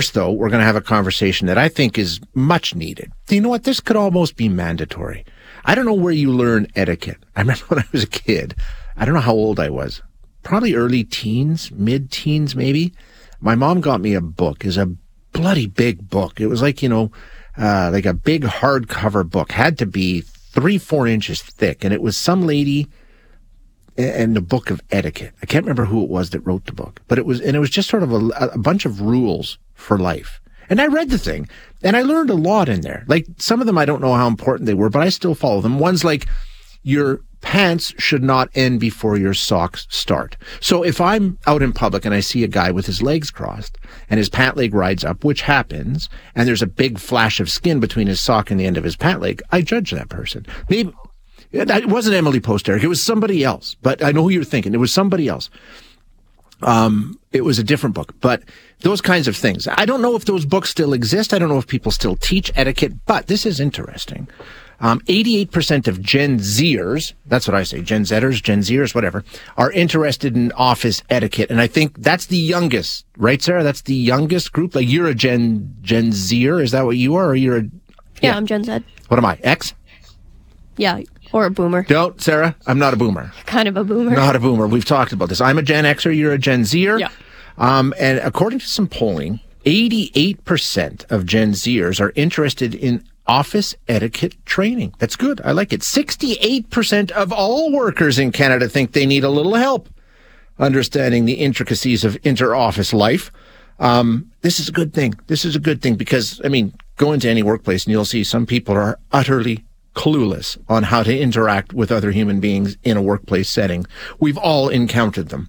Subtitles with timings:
[0.00, 3.12] First, though, we're going to have a conversation that I think is much needed.
[3.28, 3.64] You know what?
[3.64, 5.26] This could almost be mandatory.
[5.66, 7.18] I don't know where you learn etiquette.
[7.36, 8.54] I remember when I was a kid,
[8.96, 10.00] I don't know how old I was,
[10.42, 12.94] probably early teens, mid teens, maybe.
[13.42, 14.90] My mom got me a book, is a
[15.34, 16.40] bloody big book.
[16.40, 17.12] It was like, you know,
[17.58, 21.84] uh, like a big hardcover book, had to be three, four inches thick.
[21.84, 22.88] And it was some lady
[24.02, 25.32] in the book of etiquette.
[25.42, 27.60] I can't remember who it was that wrote the book, but it was, and it
[27.60, 30.40] was just sort of a, a bunch of rules for life.
[30.68, 31.48] And I read the thing
[31.82, 33.04] and I learned a lot in there.
[33.08, 35.60] Like some of them, I don't know how important they were, but I still follow
[35.60, 35.78] them.
[35.78, 36.26] One's like
[36.82, 40.36] your pants should not end before your socks start.
[40.60, 43.78] So if I'm out in public and I see a guy with his legs crossed
[44.08, 47.80] and his pant leg rides up, which happens, and there's a big flash of skin
[47.80, 50.46] between his sock and the end of his pant leg, I judge that person.
[50.68, 50.92] Maybe
[51.52, 52.82] it wasn't Emily Post, Eric.
[52.82, 54.74] It was somebody else, but I know who you're thinking.
[54.74, 55.50] It was somebody else.
[56.62, 58.42] Um, it was a different book, but
[58.80, 59.66] those kinds of things.
[59.66, 61.32] I don't know if those books still exist.
[61.32, 64.28] I don't know if people still teach etiquette, but this is interesting.
[64.82, 69.24] Um, 88% of Gen Zers, that's what I say, Gen Zers, Gen Zers, whatever,
[69.58, 71.50] are interested in office etiquette.
[71.50, 73.62] And I think that's the youngest, right, Sarah?
[73.62, 74.74] That's the youngest group.
[74.74, 76.60] Like you're a Gen, Gen Zer.
[76.60, 77.28] Is that what you are?
[77.28, 77.68] Or you're a, yeah,
[78.22, 78.80] yeah I'm Gen Z.
[79.08, 79.38] What am I?
[79.42, 79.74] X?
[80.78, 81.00] Yeah,
[81.32, 81.82] or a boomer.
[81.84, 82.56] Don't, Sarah.
[82.66, 83.32] I'm not a boomer.
[83.46, 84.10] Kind of a boomer.
[84.10, 84.66] Not a boomer.
[84.66, 85.40] We've talked about this.
[85.40, 86.16] I'm a Gen Xer.
[86.16, 86.98] You're a Gen Zer.
[86.98, 87.10] Yeah.
[87.58, 94.34] Um, and according to some polling, 88% of Gen Zers are interested in office etiquette
[94.44, 94.94] training.
[94.98, 95.40] That's good.
[95.44, 95.82] I like it.
[95.82, 99.88] 68% of all workers in Canada think they need a little help
[100.58, 103.32] understanding the intricacies of inter-office life.
[103.78, 105.14] Um, this is a good thing.
[105.26, 108.24] This is a good thing because, I mean, go into any workplace and you'll see
[108.24, 113.02] some people are utterly clueless on how to interact with other human beings in a
[113.02, 113.86] workplace setting.
[114.18, 115.48] We've all encountered them.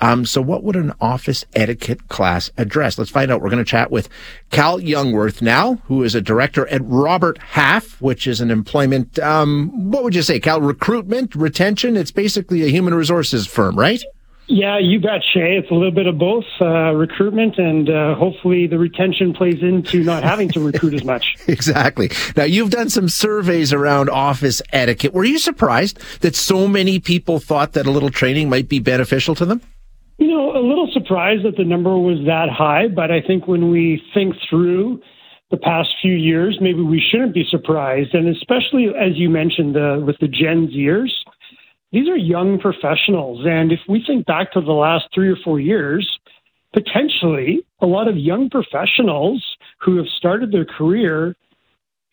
[0.00, 2.98] Um, so what would an office etiquette class address?
[2.98, 3.40] Let's find out.
[3.40, 4.08] We're going to chat with
[4.50, 9.92] Cal Jungwirth now, who is a director at Robert Half, which is an employment, um,
[9.92, 10.60] what would you say, Cal?
[10.60, 11.96] Recruitment, retention?
[11.96, 14.02] It's basically a human resources firm, right?
[14.54, 15.56] Yeah, you bet, Shay.
[15.56, 20.04] It's a little bit of both uh, recruitment and uh, hopefully the retention plays into
[20.04, 21.36] not having to recruit as much.
[21.48, 22.10] exactly.
[22.36, 25.14] Now, you've done some surveys around office etiquette.
[25.14, 29.34] Were you surprised that so many people thought that a little training might be beneficial
[29.36, 29.62] to them?
[30.18, 33.70] You know, a little surprised that the number was that high, but I think when
[33.70, 35.00] we think through
[35.50, 38.12] the past few years, maybe we shouldn't be surprised.
[38.12, 41.10] And especially as you mentioned, uh, with the Gen Zers,
[41.92, 43.44] these are young professionals.
[43.46, 46.08] And if we think back to the last three or four years,
[46.72, 49.44] potentially a lot of young professionals
[49.80, 51.36] who have started their career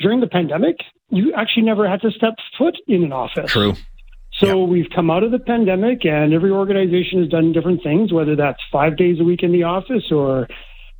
[0.00, 0.76] during the pandemic,
[1.10, 3.50] you actually never had to step foot in an office.
[3.50, 3.74] True.
[4.32, 8.36] So we've come out of the pandemic and every organization has done different things, whether
[8.36, 10.48] that's five days a week in the office or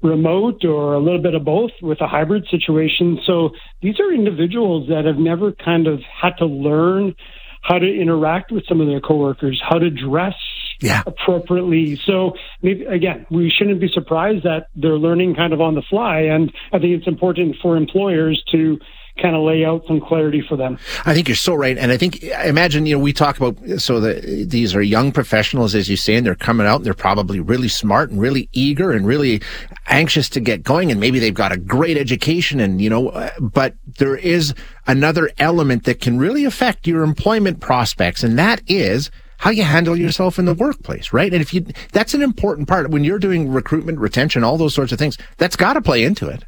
[0.03, 3.19] remote or a little bit of both with a hybrid situation.
[3.27, 3.50] So
[3.83, 7.15] these are individuals that have never kind of had to learn
[7.63, 10.35] how to interact with some of their coworkers, how to dress
[10.81, 11.03] yeah.
[11.07, 12.01] appropriately.
[12.05, 16.21] So maybe, again, we shouldn't be surprised that they're learning kind of on the fly.
[16.21, 18.79] And I think it's important for employers to
[19.21, 20.79] kind of lay out some clarity for them.
[21.05, 21.77] I think you're so right.
[21.77, 25.75] And I think, imagine, you know, we talk about, so that these are young professionals,
[25.75, 28.93] as you say, and they're coming out and they're probably really smart and really eager
[28.93, 29.43] and really
[29.89, 30.91] anxious to get going.
[30.91, 34.55] And maybe they've got a great education and, you know, but there is
[34.87, 38.23] another element that can really affect your employment prospects.
[38.23, 41.33] And that is, how you handle yourself in the workplace, right?
[41.33, 44.91] And if you, that's an important part when you're doing recruitment, retention, all those sorts
[44.91, 46.45] of things, that's got to play into it.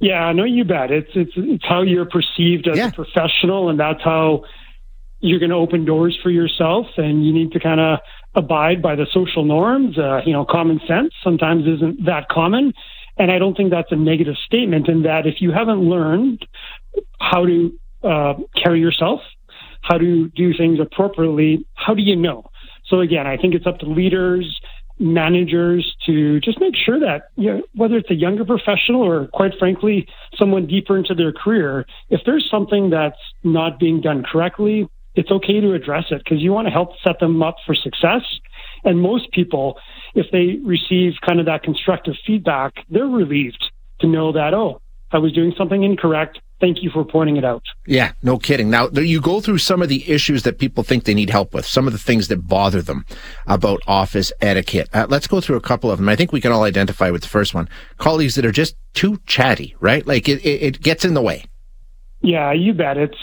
[0.00, 0.90] Yeah, no, you bet.
[0.90, 2.88] It's it's it's how you're perceived as yeah.
[2.88, 4.44] a professional, and that's how
[5.20, 6.86] you're going to open doors for yourself.
[6.96, 7.98] And you need to kind of
[8.34, 9.98] abide by the social norms.
[9.98, 12.72] Uh, you know, common sense sometimes isn't that common,
[13.18, 14.88] and I don't think that's a negative statement.
[14.88, 16.46] In that, if you haven't learned
[17.20, 19.20] how to uh, carry yourself,
[19.82, 22.50] how to do things appropriately, how do you know?
[22.86, 24.59] So again, I think it's up to leaders
[25.00, 29.52] managers to just make sure that you know, whether it's a younger professional or quite
[29.58, 30.06] frankly
[30.38, 35.60] someone deeper into their career if there's something that's not being done correctly it's okay
[35.60, 38.22] to address it because you want to help set them up for success.
[38.84, 39.78] And most people
[40.14, 43.62] if they receive kind of that constructive feedback they're relieved
[44.00, 44.80] to know that oh
[45.12, 47.62] i was doing something incorrect thank you for pointing it out.
[47.86, 48.70] Yeah, no kidding.
[48.70, 51.66] Now, you go through some of the issues that people think they need help with,
[51.66, 53.04] some of the things that bother them
[53.46, 54.88] about office etiquette.
[54.92, 56.08] Uh, let's go through a couple of them.
[56.08, 57.68] I think we can all identify with the first one.
[57.98, 60.06] Colleagues that are just too chatty, right?
[60.06, 61.44] Like it, it, it gets in the way.
[62.22, 62.98] Yeah, you bet.
[62.98, 63.16] It's,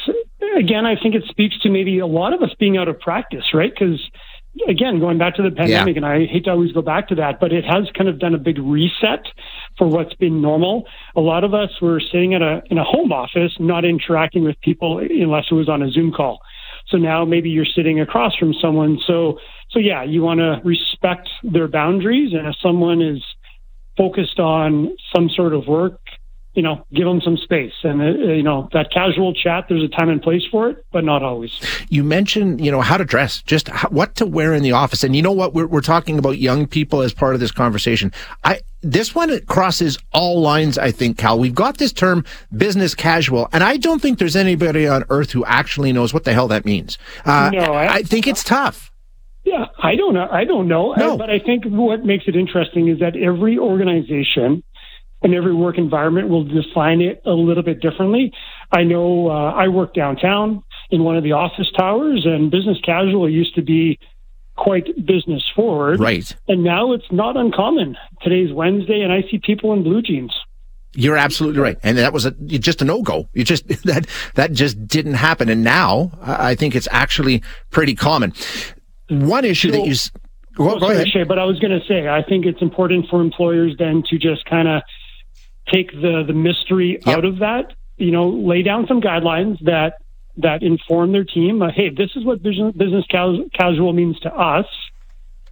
[0.58, 3.54] again, I think it speaks to maybe a lot of us being out of practice,
[3.54, 3.72] right?
[3.72, 4.02] Because
[4.68, 5.98] again, going back to the pandemic, yeah.
[5.98, 8.34] and I hate to always go back to that, but it has kind of done
[8.34, 9.26] a big reset
[9.78, 10.86] for what's been normal.
[11.16, 14.60] A lot of us were sitting at a in a home office, not interacting with
[14.62, 16.40] people unless it was on a Zoom call.
[16.88, 19.00] So now maybe you're sitting across from someone.
[19.06, 19.40] So
[19.70, 23.24] so yeah, you want to respect their boundaries, and if someone is
[23.98, 26.00] focused on some sort of work
[26.58, 27.74] you know, give them some space.
[27.84, 31.04] And, uh, you know, that casual chat, there's a time and place for it, but
[31.04, 31.52] not always.
[31.90, 35.04] You mentioned, you know, how to dress, just how, what to wear in the office.
[35.04, 35.54] And you know what?
[35.54, 38.12] We're, we're talking about young people as part of this conversation.
[38.44, 41.38] I, this one crosses all lines, I think, Cal.
[41.38, 42.26] We've got this term
[42.56, 46.34] business casual, and I don't think there's anybody on earth who actually knows what the
[46.34, 46.98] hell that means.
[47.24, 48.92] Uh, no, I, I think it's tough.
[49.48, 50.28] Yeah, I don't know.
[50.30, 50.94] I don't know.
[50.98, 51.18] No.
[51.18, 54.62] But I think what makes it interesting is that every organization
[55.22, 58.32] and every work environment will define it a little bit differently.
[58.72, 63.30] I know uh, I work downtown in one of the office towers, and business casual
[63.30, 64.00] used to be
[64.56, 66.00] quite business forward.
[66.00, 66.36] Right.
[66.48, 67.96] And now it's not uncommon.
[68.22, 70.34] Today's Wednesday, and I see people in blue jeans.
[70.94, 73.30] You're absolutely right, and that was a, just a no go.
[73.34, 78.34] You just that that just didn't happen, and now I think it's actually pretty common.
[79.10, 79.96] One issue so, that you
[80.58, 81.08] well, go ahead.
[81.10, 84.18] Shay, but I was going to say I think it's important for employers then to
[84.18, 84.82] just kind of
[85.72, 87.18] take the the mystery yep.
[87.18, 87.74] out of that.
[87.98, 90.02] You know, lay down some guidelines that
[90.38, 91.62] that inform their team.
[91.62, 94.68] Uh, hey, this is what business, business casual means to us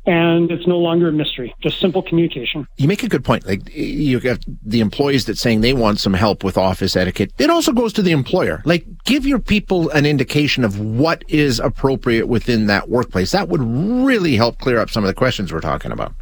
[0.05, 1.53] and it's no longer a mystery.
[1.61, 2.67] Just simple communication.
[2.77, 3.45] You make a good point.
[3.45, 7.33] Like you have the employees that saying they want some help with office etiquette.
[7.39, 8.61] It also goes to the employer.
[8.65, 13.31] Like give your people an indication of what is appropriate within that workplace.
[13.31, 16.13] That would really help clear up some of the questions we're talking about.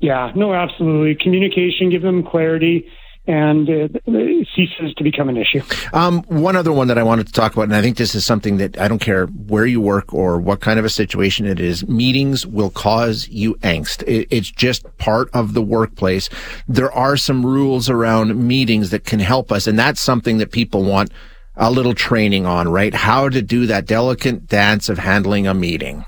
[0.00, 1.14] Yeah, no, absolutely.
[1.14, 2.86] Communication, give them clarity
[3.26, 5.62] and it, it ceases to become an issue.
[5.92, 8.26] Um, one other one that I wanted to talk about, and I think this is
[8.26, 11.58] something that I don't care where you work or what kind of a situation it
[11.58, 14.02] is, meetings will cause you angst.
[14.02, 16.28] It, it's just part of the workplace.
[16.68, 20.84] There are some rules around meetings that can help us, and that's something that people
[20.84, 21.10] want
[21.56, 22.92] a little training on, right?
[22.92, 26.04] How to do that delicate dance of handling a meeting.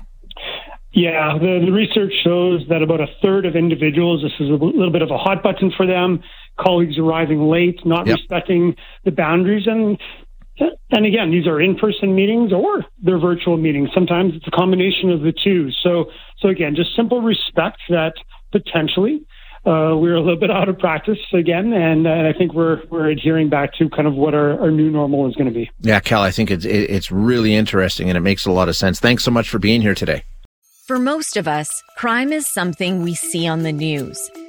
[0.93, 4.91] Yeah, the, the, research shows that about a third of individuals, this is a little
[4.91, 6.23] bit of a hot button for them,
[6.59, 8.17] colleagues arriving late, not yep.
[8.17, 8.75] respecting
[9.05, 9.67] the boundaries.
[9.67, 9.97] And,
[10.91, 13.89] and again, these are in-person meetings or they're virtual meetings.
[13.93, 15.69] Sometimes it's a combination of the two.
[15.83, 16.05] So,
[16.39, 18.13] so again, just simple respect that
[18.51, 19.25] potentially
[19.67, 23.09] uh, we're a little bit out of practice again, and uh, I think we're we're
[23.09, 25.69] adhering back to kind of what our, our new normal is going to be.
[25.81, 29.01] Yeah, Cal, I think it's it's really interesting and it makes a lot of sense.
[29.01, 30.23] Thanks so much for being here today.
[30.85, 34.31] For most of us, crime is something we see on the news.